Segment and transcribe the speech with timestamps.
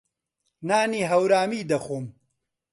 [0.67, 2.05] نانی هەورامی دەخۆم.